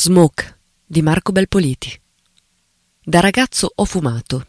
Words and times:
Smoke 0.00 0.58
di 0.86 1.02
Marco 1.02 1.32
Belpoliti. 1.32 1.90
Da 3.02 3.18
ragazzo 3.18 3.72
ho 3.74 3.84
fumato, 3.84 4.46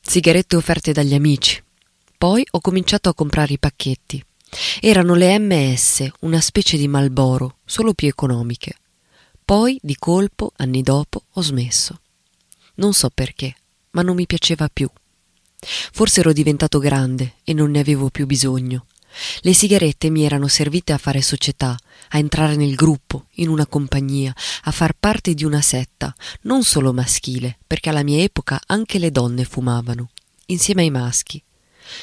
sigarette 0.00 0.56
offerte 0.56 0.92
dagli 0.92 1.12
amici. 1.12 1.62
Poi 2.16 2.42
ho 2.52 2.60
cominciato 2.62 3.10
a 3.10 3.14
comprare 3.14 3.52
i 3.52 3.58
pacchetti. 3.58 4.24
Erano 4.80 5.14
le 5.14 5.38
MS, 5.38 6.08
una 6.20 6.40
specie 6.40 6.78
di 6.78 6.88
Malboro, 6.88 7.58
solo 7.66 7.92
più 7.92 8.08
economiche. 8.08 8.76
Poi, 9.44 9.78
di 9.82 9.94
colpo, 9.94 10.52
anni 10.56 10.80
dopo, 10.80 11.24
ho 11.32 11.42
smesso. 11.42 12.00
Non 12.76 12.94
so 12.94 13.10
perché, 13.10 13.54
ma 13.90 14.00
non 14.00 14.16
mi 14.16 14.24
piaceva 14.24 14.70
più. 14.72 14.88
Forse 15.58 16.20
ero 16.20 16.32
diventato 16.32 16.78
grande 16.78 17.34
e 17.44 17.52
non 17.52 17.72
ne 17.72 17.80
avevo 17.80 18.08
più 18.08 18.24
bisogno. 18.24 18.86
Le 19.40 19.52
sigarette 19.52 20.10
mi 20.10 20.24
erano 20.24 20.48
servite 20.48 20.92
a 20.92 20.98
fare 20.98 21.22
società, 21.22 21.76
a 22.10 22.18
entrare 22.18 22.56
nel 22.56 22.74
gruppo, 22.74 23.26
in 23.34 23.48
una 23.48 23.66
compagnia, 23.66 24.34
a 24.62 24.70
far 24.70 24.94
parte 24.98 25.34
di 25.34 25.44
una 25.44 25.60
setta, 25.60 26.14
non 26.42 26.62
solo 26.62 26.92
maschile, 26.92 27.58
perché 27.66 27.88
alla 27.88 28.02
mia 28.02 28.22
epoca 28.22 28.60
anche 28.66 28.98
le 28.98 29.10
donne 29.10 29.44
fumavano, 29.44 30.10
insieme 30.46 30.82
ai 30.82 30.90
maschi. 30.90 31.42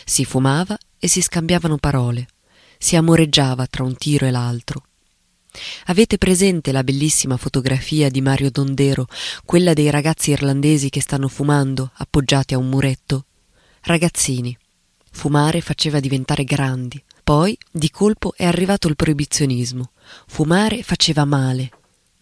Si 0.04 0.26
fumava 0.26 0.78
e 0.98 1.08
si 1.08 1.22
scambiavano 1.22 1.78
parole, 1.78 2.28
si 2.78 2.96
amoreggiava 2.96 3.68
tra 3.68 3.84
un 3.84 3.96
tiro 3.96 4.26
e 4.26 4.32
l'altro. 4.32 4.84
Avete 5.86 6.18
presente 6.18 6.72
la 6.72 6.84
bellissima 6.84 7.38
fotografia 7.38 8.10
di 8.10 8.22
Mario 8.22 8.52
Dondero, 8.52 9.08
quella 9.46 9.74
dei 9.74 9.90
ragazzi 9.90 10.32
irlandesi 10.32 10.90
che 10.90 11.02
stanno 11.02 11.28
fumando, 11.28 11.92
appoggiati 11.94 12.54
a 12.54 12.58
un 12.58 12.68
muretto? 12.68 13.26
Ragazzini. 13.82 14.58
Fumare 15.16 15.62
faceva 15.62 16.02
diventare 16.02 16.44
grandi. 16.44 17.02
Poi, 17.24 17.58
di 17.72 17.90
colpo, 17.90 18.34
è 18.36 18.44
arrivato 18.44 18.90
il 18.90 18.98
proibizionismo. 18.98 19.92
Fumare 20.28 20.84
faceva 20.84 21.24
male. 21.24 21.72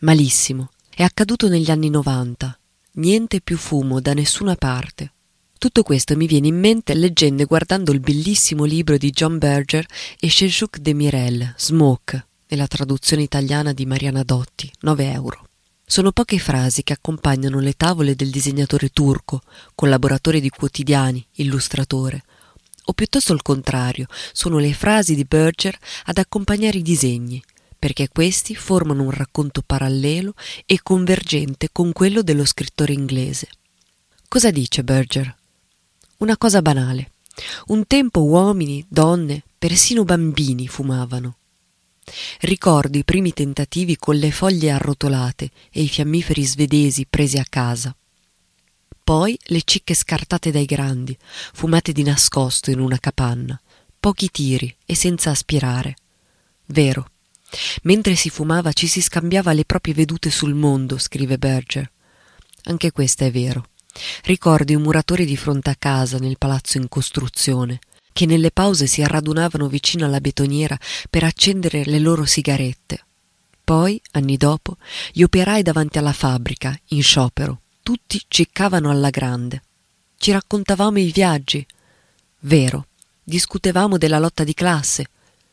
Malissimo. 0.02 0.70
È 0.88 1.02
accaduto 1.02 1.50
negli 1.50 1.72
anni 1.72 1.90
Novanta. 1.90 2.58
Niente 2.94 3.42
più 3.42 3.58
fumo 3.58 4.00
da 4.00 4.14
nessuna 4.14 4.56
parte. 4.56 5.12
Tutto 5.58 5.82
questo 5.82 6.16
mi 6.16 6.28
viene 6.28 6.48
in 6.48 6.60
mente 6.60 6.94
leggendo 6.94 7.42
e 7.42 7.46
guardando 7.46 7.92
il 7.92 8.00
bellissimo 8.00 8.64
libro 8.64 8.96
di 8.98 9.10
John 9.10 9.40
Berger 9.40 9.86
e 10.20 10.30
Sheshuk 10.30 10.78
de 10.78 10.94
Mirel, 10.94 11.54
Smoke, 11.58 12.28
nella 12.48 12.68
traduzione 12.68 13.24
italiana 13.24 13.74
di 13.74 13.88
Mariana 13.88 14.22
Dotti, 14.24 14.72
9 14.82 15.12
euro. 15.12 15.48
Sono 15.84 16.12
poche 16.12 16.38
frasi 16.38 16.84
che 16.84 16.94
accompagnano 16.94 17.60
le 17.60 17.74
tavole 17.74 18.16
del 18.16 18.30
disegnatore 18.30 18.90
turco, 18.90 19.42
collaboratore 19.74 20.40
di 20.40 20.50
quotidiani, 20.50 21.26
illustratore, 21.34 22.24
o 22.86 22.94
piuttosto 22.94 23.34
il 23.34 23.42
contrario, 23.42 24.08
sono 24.32 24.58
le 24.58 24.74
frasi 24.74 25.16
di 25.16 25.26
Berger 25.26 25.78
ad 26.06 26.18
accompagnare 26.18 26.78
i 26.78 26.82
disegni, 26.82 27.42
perché 27.78 28.10
questi 28.10 28.56
formano 28.56 29.04
un 29.04 29.12
racconto 29.12 29.62
parallelo 29.66 30.34
e 30.66 30.80
convergente 30.82 31.70
con 31.72 31.92
quello 31.92 32.22
dello 32.22 32.46
scrittore 32.46 32.94
inglese. 32.94 33.48
Cosa 34.28 34.52
dice 34.52 34.84
Berger? 34.84 35.36
Una 36.18 36.38
cosa 36.38 36.62
banale. 36.62 37.12
Un 37.68 37.86
tempo 37.88 38.24
uomini, 38.24 38.86
donne, 38.88 39.44
persino 39.58 40.04
bambini 40.04 40.68
fumavano. 40.68 41.36
Ricordo 42.42 42.98
i 42.98 43.04
primi 43.04 43.34
tentativi 43.34 43.98
con 43.98 44.16
le 44.16 44.32
foglie 44.32 44.72
arrotolate 44.72 45.52
e 45.72 45.82
i 45.82 45.88
fiammiferi 45.88 46.44
svedesi 46.44 47.06
presi 47.10 47.38
a 47.38 47.46
casa. 47.50 47.96
Poi 49.04 49.38
le 49.48 49.62
cicche 49.66 49.94
scartate 49.94 50.50
dai 50.50 50.64
grandi, 50.64 51.18
fumate 51.54 51.92
di 51.92 52.04
nascosto 52.04 52.72
in 52.72 52.80
una 52.80 52.98
capanna, 53.00 53.60
pochi 54.00 54.30
tiri 54.32 54.74
e 54.86 54.96
senza 54.96 55.30
aspirare. 55.30 55.96
Vero. 56.68 57.10
Mentre 57.84 58.16
si 58.16 58.30
fumava 58.30 58.72
ci 58.72 58.88
si 58.88 59.02
scambiava 59.02 59.52
le 59.52 59.66
proprie 59.66 59.94
vedute 59.94 60.30
sul 60.32 60.54
mondo, 60.54 60.98
scrive 60.98 61.38
Berger. 61.38 61.92
Anche 62.64 62.92
questo 62.92 63.26
è 63.26 63.32
vero. 63.32 63.68
Ricordi 64.24 64.72
i 64.72 64.78
muratori 64.78 65.26
di 65.26 65.36
fronte 65.36 65.70
a 65.70 65.76
casa 65.78 66.18
nel 66.18 66.38
palazzo 66.38 66.78
in 66.78 66.88
costruzione, 66.88 67.80
che 68.14 68.26
nelle 68.26 68.52
pause 68.52 68.88
si 68.88 69.06
radunavano 69.06 69.68
vicino 69.68 70.06
alla 70.06 70.22
betoniera 70.22 70.80
per 71.10 71.26
accendere 71.26 71.84
le 71.84 72.00
loro 72.00 72.24
sigarette. 72.24 73.06
Poi, 73.64 74.02
anni 74.12 74.38
dopo, 74.38 74.78
gli 75.12 75.24
operai 75.24 75.62
davanti 75.62 75.98
alla 75.98 76.14
fabbrica, 76.14 76.78
in 76.90 77.04
sciopero, 77.04 77.63
tutti 77.84 78.22
ciccavano 78.30 78.90
alla 78.90 79.10
grande. 79.10 79.62
Ci 80.18 80.32
raccontavamo 80.32 81.00
i 81.00 81.12
viaggi. 81.12 81.66
Vero. 82.40 82.88
Discutevamo 83.22 83.98
della 83.98 84.20
lotta 84.20 84.46
di 84.46 84.54
classe. 84.54 85.08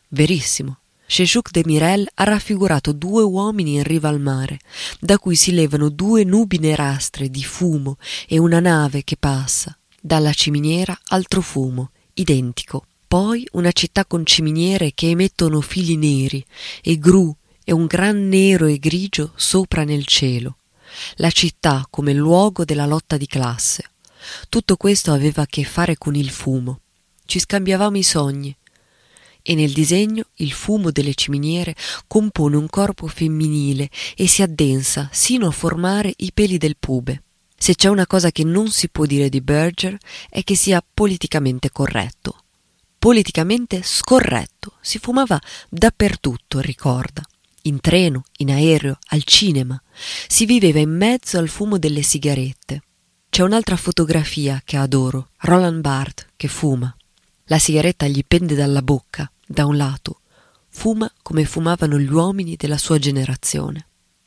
Verissimo. 0.08 0.78
Sheshuk 1.06 1.50
de 1.50 1.62
Mirel 1.64 2.08
ha 2.14 2.22
raffigurato 2.22 2.92
due 2.92 3.24
uomini 3.24 3.74
in 3.74 3.82
riva 3.82 4.08
al 4.08 4.20
mare, 4.20 4.60
da 5.00 5.18
cui 5.18 5.34
si 5.34 5.52
levano 5.52 5.88
due 5.88 6.22
nubi 6.22 6.58
nerastre 6.58 7.28
di 7.28 7.42
fumo 7.42 7.96
e 8.28 8.38
una 8.38 8.60
nave 8.60 9.02
che 9.02 9.16
passa. 9.18 9.76
Dalla 10.00 10.32
ciminiera 10.32 10.96
altro 11.08 11.40
fumo, 11.40 11.90
identico. 12.14 12.84
Poi 13.08 13.44
una 13.52 13.72
città 13.72 14.04
con 14.04 14.24
ciminiere 14.24 14.92
che 14.94 15.10
emettono 15.10 15.60
fili 15.60 15.96
neri 15.96 16.44
e 16.80 16.96
gru 16.96 17.34
e 17.64 17.72
un 17.72 17.86
gran 17.86 18.28
nero 18.28 18.66
e 18.66 18.78
grigio 18.78 19.32
sopra 19.34 19.82
nel 19.82 20.06
cielo 20.06 20.54
la 21.16 21.30
città 21.30 21.86
come 21.90 22.12
luogo 22.12 22.64
della 22.64 22.86
lotta 22.86 23.16
di 23.16 23.26
classe. 23.26 23.84
Tutto 24.48 24.76
questo 24.76 25.12
aveva 25.12 25.42
a 25.42 25.46
che 25.46 25.64
fare 25.64 25.96
con 25.96 26.14
il 26.14 26.30
fumo. 26.30 26.80
Ci 27.24 27.38
scambiavamo 27.38 27.96
i 27.96 28.02
sogni. 28.02 28.54
E 29.42 29.54
nel 29.54 29.72
disegno 29.72 30.24
il 30.34 30.52
fumo 30.52 30.90
delle 30.90 31.14
ciminiere 31.14 31.74
compone 32.06 32.56
un 32.56 32.68
corpo 32.68 33.06
femminile 33.06 33.88
e 34.14 34.26
si 34.26 34.42
addensa 34.42 35.08
sino 35.12 35.46
a 35.46 35.52
formare 35.52 36.12
i 36.18 36.30
peli 36.32 36.58
del 36.58 36.76
pube. 36.78 37.22
Se 37.56 37.74
c'è 37.74 37.88
una 37.88 38.06
cosa 38.06 38.30
che 38.30 38.44
non 38.44 38.70
si 38.70 38.88
può 38.88 39.06
dire 39.06 39.28
di 39.28 39.40
Berger 39.40 39.96
è 40.28 40.42
che 40.44 40.56
sia 40.56 40.84
politicamente 40.92 41.70
corretto. 41.70 42.44
Politicamente 42.98 43.80
scorretto. 43.82 44.74
Si 44.80 44.98
fumava 44.98 45.40
dappertutto, 45.68 46.60
ricorda 46.60 47.22
in 47.62 47.80
treno, 47.80 48.24
in 48.38 48.50
aereo, 48.50 48.98
al 49.08 49.24
cinema. 49.24 49.80
Si 50.26 50.46
viveva 50.46 50.78
in 50.78 50.96
mezzo 50.96 51.38
al 51.38 51.48
fumo 51.48 51.78
delle 51.78 52.02
sigarette. 52.02 52.82
C'è 53.28 53.42
un'altra 53.42 53.76
fotografia 53.76 54.60
che 54.64 54.76
adoro, 54.76 55.28
Roland 55.38 55.80
Barthes 55.80 56.26
che 56.36 56.48
fuma. 56.48 56.94
La 57.44 57.58
sigaretta 57.58 58.06
gli 58.06 58.22
pende 58.26 58.54
dalla 58.54 58.82
bocca, 58.82 59.30
da 59.46 59.66
un 59.66 59.76
lato. 59.76 60.20
Fuma 60.68 61.10
come 61.22 61.44
fumavano 61.44 61.98
gli 61.98 62.10
uomini 62.10 62.56
della 62.56 62.78
sua 62.78 62.98
generazione. 62.98 63.86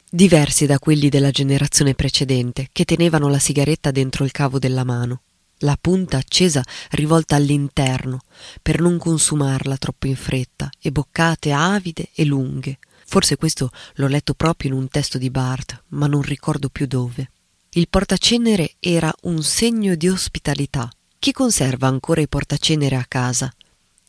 Diversi 0.10 0.66
da 0.66 0.78
quelli 0.78 1.10
della 1.10 1.32
generazione 1.32 1.96
precedente, 1.96 2.70
che 2.72 2.86
tenevano 2.86 3.30
la 3.30 3.40
sigaretta 3.40 3.92
dentro 3.92 4.26
il 4.26 4.32
cavo 4.32 4.60
della 4.60 4.84
mano, 4.84 5.22
la 5.60 5.78
punta 5.80 6.18
accesa 6.18 6.64
rivolta 6.92 7.36
all'interno, 7.36 8.20
per 8.62 8.80
non 8.80 8.98
consumarla 8.98 9.78
troppo 9.78 10.08
in 10.08 10.16
fretta, 10.16 10.70
e 10.80 10.92
boccate 10.92 11.52
avide 11.52 12.10
e 12.14 12.26
lunghe, 12.26 12.78
Forse 13.14 13.36
questo 13.36 13.70
l'ho 13.98 14.08
letto 14.08 14.34
proprio 14.34 14.72
in 14.72 14.76
un 14.76 14.88
testo 14.88 15.20
di 15.20 15.30
Barth, 15.30 15.84
ma 15.90 16.08
non 16.08 16.24
ricordo 16.24 16.70
più 16.70 16.88
dove. 16.88 17.30
Il 17.74 17.88
portacenere 17.88 18.74
era 18.80 19.14
un 19.26 19.44
segno 19.44 19.94
di 19.94 20.10
ospitalità. 20.10 20.90
Chi 21.20 21.32
conserva 21.32 21.86
ancora 21.86 22.22
i 22.22 22.28
portacenere 22.28 22.96
a 22.96 23.06
casa? 23.08 23.54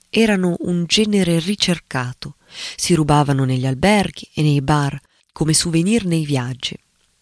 Erano 0.09 0.57
un 0.61 0.87
genere 0.87 1.39
ricercato. 1.39 2.37
Si 2.77 2.95
rubavano 2.95 3.45
negli 3.45 3.67
alberghi 3.67 4.27
e 4.33 4.41
nei 4.41 4.63
bar, 4.63 4.99
come 5.33 5.53
souvenir 5.53 6.07
nei 6.07 6.25
viaggi. 6.25 6.75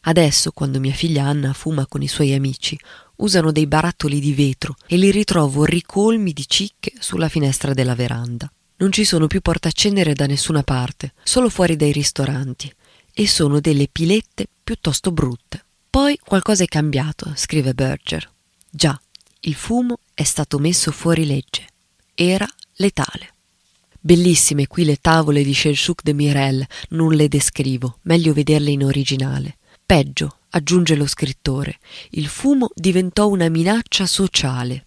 Adesso, 0.02 0.52
quando 0.52 0.78
mia 0.78 0.94
figlia 0.94 1.24
Anna 1.24 1.52
fuma 1.52 1.88
con 1.88 2.00
i 2.00 2.06
suoi 2.06 2.32
amici, 2.32 2.78
usano 3.16 3.50
dei 3.50 3.66
barattoli 3.66 4.20
di 4.20 4.32
vetro 4.34 4.76
e 4.86 4.96
li 4.96 5.10
ritrovo 5.10 5.64
ricolmi 5.64 6.32
di 6.32 6.46
cicche 6.46 6.92
sulla 7.00 7.28
finestra 7.28 7.74
della 7.74 7.96
veranda. 7.96 8.48
Non 8.82 8.90
ci 8.90 9.04
sono 9.04 9.28
più 9.28 9.40
portacenere 9.40 10.12
da 10.12 10.26
nessuna 10.26 10.64
parte, 10.64 11.12
solo 11.22 11.48
fuori 11.48 11.76
dai 11.76 11.92
ristoranti, 11.92 12.68
e 13.14 13.28
sono 13.28 13.60
delle 13.60 13.86
pilette 13.86 14.48
piuttosto 14.64 15.12
brutte. 15.12 15.64
Poi 15.88 16.18
qualcosa 16.18 16.64
è 16.64 16.66
cambiato, 16.66 17.30
scrive 17.36 17.74
Berger. 17.74 18.28
Già, 18.68 19.00
il 19.42 19.54
fumo 19.54 19.98
è 20.12 20.24
stato 20.24 20.58
messo 20.58 20.90
fuori 20.90 21.24
legge. 21.26 21.64
Era 22.12 22.48
letale. 22.78 23.34
Bellissime 24.00 24.66
qui 24.66 24.84
le 24.84 24.96
tavole 24.96 25.44
di 25.44 25.54
Shelshuk 25.54 26.02
de 26.02 26.12
Mirel, 26.12 26.66
non 26.88 27.12
le 27.12 27.28
descrivo, 27.28 27.98
meglio 28.02 28.32
vederle 28.32 28.70
in 28.72 28.82
originale. 28.82 29.58
Peggio, 29.86 30.38
aggiunge 30.50 30.96
lo 30.96 31.06
scrittore, 31.06 31.78
il 32.10 32.26
fumo 32.26 32.68
diventò 32.74 33.28
una 33.28 33.48
minaccia 33.48 34.06
sociale. 34.06 34.86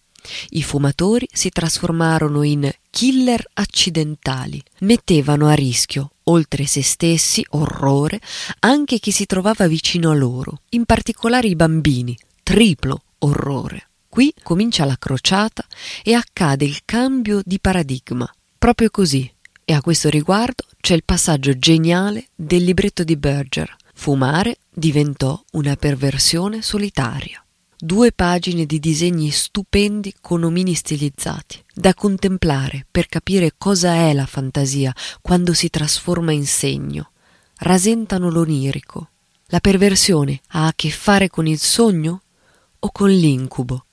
I 0.50 0.64
fumatori 0.64 1.28
si 1.32 1.50
trasformarono 1.50 2.44
in 2.44 2.72
killer 2.90 3.46
accidentali, 3.54 4.62
mettevano 4.80 5.48
a 5.48 5.54
rischio, 5.54 6.12
oltre 6.24 6.66
se 6.66 6.82
stessi, 6.82 7.46
orrore, 7.50 8.20
anche 8.60 9.00
chi 9.00 9.12
si 9.12 9.26
trovava 9.26 9.68
vicino 9.68 10.12
a 10.12 10.16
loro, 10.16 10.62
in 10.70 10.86
particolare 10.86 11.48
i 11.48 11.56
bambini, 11.56 12.18
triplo 12.44 13.02
orrore. 13.20 13.90
Qui 14.08 14.34
comincia 14.42 14.86
la 14.86 14.98
crociata 14.98 15.66
e 16.04 16.14
accade 16.14 16.66
il 16.66 16.80
cambio 16.86 17.42
di 17.44 17.60
paradigma. 17.60 18.30
Proprio 18.58 18.90
così. 18.90 19.30
E 19.66 19.74
a 19.74 19.82
questo 19.82 20.10
riguardo 20.10 20.64
c'è 20.80 20.94
il 20.94 21.04
passaggio 21.04 21.58
geniale 21.58 22.28
del 22.36 22.64
libretto 22.64 23.04
di 23.04 23.18
Berger, 23.18 23.76
Fumare 23.98 24.58
diventò 24.70 25.42
una 25.54 25.76
perversione 25.78 26.62
solitaria. 26.62 27.45
Due 27.78 28.14
pagine 28.14 28.66
di 28.66 28.80
disegni 28.80 29.32
stupendi 29.32 30.14
con 30.22 30.44
omini 30.44 30.74
stilizzati, 30.74 31.62
da 31.74 31.94
contemplare 31.94 32.88
per 32.90 33.08
capire 33.08 33.56
cosa 33.58 33.96
è 33.96 34.14
la 34.14 34.26
fantasia 34.26 34.96
quando 35.22 35.54
si 35.54 35.70
trasforma 35.70 36.32
in 36.32 36.46
segno. 36.46 37.12
Rasentano 37.58 38.30
l'onirico. 38.30 39.10
La 39.48 39.60
perversione 39.60 40.40
ha 40.52 40.68
a 40.68 40.74
che 40.74 40.90
fare 40.90 41.30
con 41.30 41.48
il 41.48 41.60
sogno 41.60 42.22
o 42.80 42.92
con 42.92 43.10
l'incubo? 43.10 43.86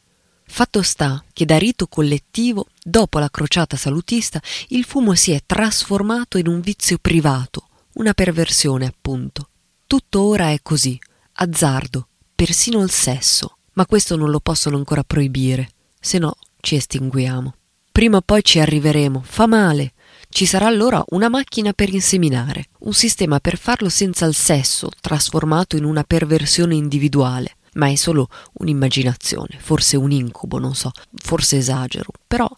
Fatto 0.45 0.83
sta 0.83 1.23
che 1.33 1.45
da 1.45 1.59
rito 1.59 1.89
collettivo, 1.89 2.69
dopo 2.81 3.19
la 3.19 3.31
crociata 3.31 3.77
salutista, 3.77 4.41
il 4.69 4.85
fumo 4.85 5.17
si 5.17 5.33
è 5.33 5.43
trasformato 5.45 6.39
in 6.39 6.47
un 6.47 6.61
vizio 6.61 6.99
privato, 6.99 7.67
una 7.95 8.15
perversione 8.15 8.87
appunto. 8.87 9.49
Tutto 9.89 10.23
ora 10.23 10.51
è 10.51 10.61
così, 10.63 10.97
azzardo, 11.33 12.07
persino 12.35 12.81
il 12.81 12.91
sesso, 12.91 13.57
ma 13.75 13.87
questo 13.87 14.17
non 14.17 14.31
lo 14.31 14.41
possono 14.41 14.77
ancora 14.77 15.03
proibire, 15.03 15.71
se 16.01 16.19
no 16.19 16.35
ci 16.61 16.77
estinguiamo. 16.77 17.55
Prima 17.91 18.19
o 18.19 18.23
poi 18.23 18.43
ci 18.43 18.59
arriveremo, 18.59 19.23
fa 19.25 19.47
male. 19.47 19.93
Ci 20.29 20.47
sarà 20.47 20.67
allora 20.67 21.05
una 21.11 21.29
macchina 21.29 21.73
per 21.73 21.93
inseminare, 21.93 22.69
un 22.81 22.95
sistema 22.95 23.39
per 23.39 23.59
farlo 23.59 23.91
senza 23.91 24.25
il 24.25 24.35
sesso, 24.35 24.89
trasformato 25.01 25.77
in 25.77 25.85
una 25.85 26.05
perversione 26.05 26.75
individuale. 26.75 27.57
Ma 27.75 27.89
è 27.89 27.95
solo 27.95 28.29
un'immaginazione, 28.55 29.59
forse 29.59 29.97
un 29.97 30.11
incubo, 30.11 30.59
non 30.59 30.75
so, 30.75 30.91
forse 31.15 31.57
esagero, 31.59 32.13
però 32.27 32.49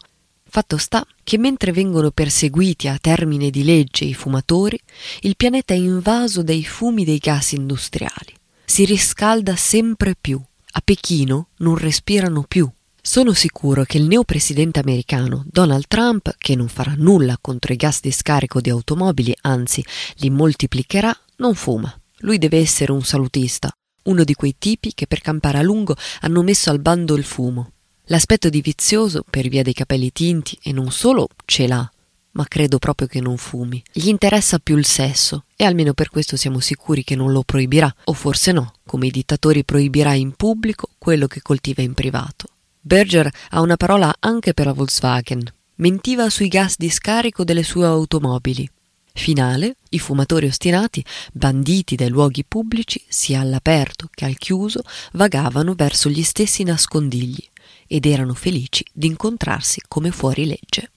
Fatto 0.54 0.76
sta 0.76 1.04
che 1.24 1.36
mentre 1.36 1.72
vengono 1.72 2.12
perseguiti 2.12 2.86
a 2.86 2.96
termine 3.00 3.50
di 3.50 3.64
legge 3.64 4.04
i 4.04 4.14
fumatori, 4.14 4.78
il 5.22 5.34
pianeta 5.34 5.74
è 5.74 5.76
invaso 5.76 6.44
dai 6.44 6.64
fumi 6.64 7.04
dei 7.04 7.18
gas 7.18 7.50
industriali. 7.50 8.32
Si 8.64 8.84
riscalda 8.84 9.56
sempre 9.56 10.14
più. 10.14 10.40
A 10.76 10.80
Pechino 10.84 11.50
non 11.58 11.76
respirano 11.76 12.42
più. 12.42 12.68
Sono 13.00 13.32
sicuro 13.32 13.84
che 13.84 13.98
il 13.98 14.08
neopresidente 14.08 14.80
americano 14.80 15.44
Donald 15.46 15.84
Trump, 15.86 16.34
che 16.36 16.56
non 16.56 16.66
farà 16.66 16.94
nulla 16.96 17.38
contro 17.40 17.72
i 17.72 17.76
gas 17.76 18.00
di 18.00 18.10
scarico 18.10 18.60
di 18.60 18.70
automobili, 18.70 19.32
anzi 19.42 19.84
li 20.16 20.30
moltiplicherà, 20.30 21.16
non 21.36 21.54
fuma. 21.54 21.96
Lui 22.18 22.38
deve 22.38 22.58
essere 22.58 22.90
un 22.90 23.04
salutista, 23.04 23.70
uno 24.04 24.24
di 24.24 24.34
quei 24.34 24.56
tipi 24.58 24.94
che 24.94 25.06
per 25.06 25.20
campare 25.20 25.58
a 25.58 25.62
lungo 25.62 25.94
hanno 26.22 26.42
messo 26.42 26.70
al 26.70 26.80
bando 26.80 27.14
il 27.14 27.24
fumo. 27.24 27.70
L'aspetto 28.06 28.48
di 28.48 28.60
vizioso, 28.60 29.22
per 29.28 29.46
via 29.46 29.62
dei 29.62 29.74
capelli 29.74 30.10
tinti, 30.10 30.58
e 30.60 30.72
non 30.72 30.90
solo 30.90 31.28
ce 31.44 31.68
l'ha, 31.68 31.88
ma 32.34 32.46
credo 32.46 32.78
proprio 32.78 33.08
che 33.08 33.20
non 33.20 33.36
fumi. 33.36 33.82
Gli 33.92 34.08
interessa 34.08 34.58
più 34.58 34.76
il 34.76 34.86
sesso, 34.86 35.44
e 35.56 35.64
almeno 35.64 35.92
per 35.92 36.10
questo 36.10 36.36
siamo 36.36 36.60
sicuri 36.60 37.02
che 37.04 37.16
non 37.16 37.32
lo 37.32 37.42
proibirà, 37.42 37.92
o 38.04 38.12
forse 38.12 38.52
no, 38.52 38.74
come 38.86 39.06
i 39.06 39.10
dittatori 39.10 39.64
proibirà 39.64 40.14
in 40.14 40.32
pubblico 40.32 40.90
quello 40.98 41.26
che 41.26 41.42
coltiva 41.42 41.82
in 41.82 41.94
privato. 41.94 42.48
Berger 42.80 43.30
ha 43.50 43.60
una 43.60 43.76
parola 43.76 44.14
anche 44.20 44.52
per 44.52 44.66
la 44.66 44.72
Volkswagen. 44.72 45.42
Mentiva 45.76 46.28
sui 46.30 46.48
gas 46.48 46.76
di 46.76 46.90
scarico 46.90 47.42
delle 47.42 47.62
sue 47.62 47.86
automobili. 47.86 48.68
Finale, 49.12 49.76
i 49.90 49.98
fumatori 49.98 50.46
ostinati, 50.46 51.04
banditi 51.32 51.94
dai 51.94 52.08
luoghi 52.08 52.44
pubblici, 52.44 53.02
sia 53.08 53.40
all'aperto 53.40 54.08
che 54.12 54.24
al 54.24 54.36
chiuso, 54.36 54.82
vagavano 55.12 55.74
verso 55.74 56.08
gli 56.08 56.22
stessi 56.22 56.62
nascondigli 56.64 57.48
ed 57.86 58.06
erano 58.06 58.34
felici 58.34 58.84
di 58.92 59.06
incontrarsi 59.06 59.80
come 59.86 60.10
fuori 60.10 60.46
legge. 60.46 60.90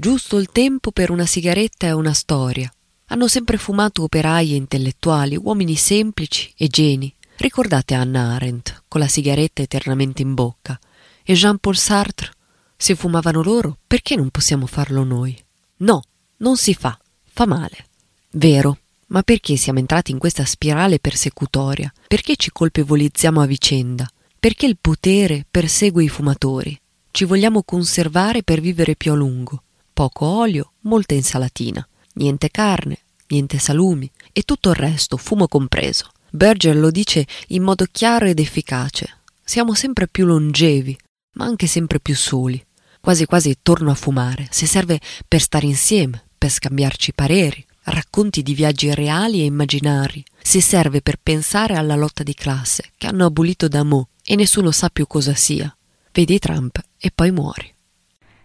Giusto 0.00 0.38
il 0.38 0.48
tempo 0.50 0.92
per 0.92 1.10
una 1.10 1.26
sigaretta 1.26 1.86
e 1.86 1.92
una 1.92 2.14
storia. 2.14 2.72
Hanno 3.08 3.28
sempre 3.28 3.58
fumato 3.58 4.02
operai 4.04 4.52
e 4.52 4.56
intellettuali, 4.56 5.36
uomini 5.36 5.76
semplici 5.76 6.50
e 6.56 6.68
geni. 6.68 7.14
Ricordate 7.36 7.92
Anna 7.92 8.32
Arendt 8.32 8.84
con 8.88 9.02
la 9.02 9.08
sigaretta 9.08 9.60
eternamente 9.60 10.22
in 10.22 10.32
bocca 10.32 10.80
e 11.22 11.34
Jean-Paul 11.34 11.76
Sartre? 11.76 12.30
Se 12.78 12.94
fumavano 12.94 13.42
loro, 13.42 13.76
perché 13.86 14.16
non 14.16 14.30
possiamo 14.30 14.64
farlo 14.64 15.04
noi? 15.04 15.38
No, 15.78 16.02
non 16.38 16.56
si 16.56 16.72
fa, 16.72 16.98
fa 17.30 17.44
male. 17.44 17.88
Vero, 18.30 18.78
ma 19.08 19.20
perché 19.20 19.56
siamo 19.56 19.80
entrati 19.80 20.12
in 20.12 20.18
questa 20.18 20.46
spirale 20.46 20.98
persecutoria? 20.98 21.92
Perché 22.08 22.36
ci 22.36 22.50
colpevolizziamo 22.50 23.42
a 23.42 23.46
vicenda? 23.46 24.10
Perché 24.38 24.64
il 24.64 24.78
potere 24.80 25.44
persegue 25.50 26.02
i 26.02 26.08
fumatori? 26.08 26.80
Ci 27.10 27.26
vogliamo 27.26 27.62
conservare 27.64 28.42
per 28.42 28.62
vivere 28.62 28.96
più 28.96 29.12
a 29.12 29.14
lungo. 29.14 29.64
Poco 30.00 30.24
olio, 30.24 30.72
molta 30.84 31.12
insalatina. 31.12 31.86
Niente 32.14 32.48
carne, 32.48 33.00
niente 33.28 33.58
salumi 33.58 34.10
e 34.32 34.44
tutto 34.44 34.70
il 34.70 34.74
resto, 34.74 35.18
fumo 35.18 35.46
compreso. 35.46 36.08
Berger 36.30 36.74
lo 36.74 36.90
dice 36.90 37.26
in 37.48 37.62
modo 37.62 37.84
chiaro 37.92 38.24
ed 38.24 38.38
efficace. 38.38 39.18
Siamo 39.44 39.74
sempre 39.74 40.08
più 40.08 40.24
longevi, 40.24 40.96
ma 41.32 41.44
anche 41.44 41.66
sempre 41.66 42.00
più 42.00 42.16
soli. 42.16 42.64
Quasi 42.98 43.26
quasi 43.26 43.58
torno 43.60 43.90
a 43.90 43.94
fumare, 43.94 44.48
se 44.50 44.64
serve 44.64 44.98
per 45.28 45.42
stare 45.42 45.66
insieme, 45.66 46.28
per 46.38 46.48
scambiarci 46.48 47.12
pareri, 47.12 47.62
racconti 47.82 48.42
di 48.42 48.54
viaggi 48.54 48.94
reali 48.94 49.42
e 49.42 49.44
immaginari, 49.44 50.24
se 50.40 50.62
serve 50.62 51.02
per 51.02 51.18
pensare 51.22 51.74
alla 51.74 51.94
lotta 51.94 52.22
di 52.22 52.32
classe 52.32 52.92
che 52.96 53.06
hanno 53.06 53.26
abolito 53.26 53.68
da 53.68 53.84
Mo 53.84 54.08
e 54.24 54.34
nessuno 54.34 54.70
sa 54.70 54.88
più 54.88 55.06
cosa 55.06 55.34
sia. 55.34 55.76
Vedi 56.10 56.38
Trump 56.38 56.80
e 56.96 57.10
poi 57.14 57.32
muori. 57.32 57.74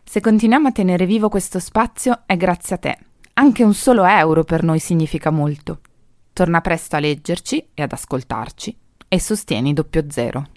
Se 0.07 0.21
continuiamo 0.21 0.67
a 0.67 0.71
tenere 0.71 1.05
vivo 1.07 1.29
questo 1.29 1.59
spazio 1.59 2.21
è 2.25 2.37
grazie 2.37 2.75
a 2.75 2.77
te. 2.77 2.97
Anche 3.33 3.63
un 3.63 3.73
solo 3.73 4.05
euro 4.05 4.43
per 4.43 4.63
noi 4.63 4.79
significa 4.79 5.31
molto. 5.31 5.81
Torna 6.31 6.61
presto 6.61 6.95
a 6.95 6.99
leggerci 6.99 7.69
e 7.73 7.81
ad 7.81 7.91
ascoltarci 7.91 8.77
e 9.09 9.19
sostieni 9.19 9.73
doppio 9.73 10.05
zero. 10.07 10.47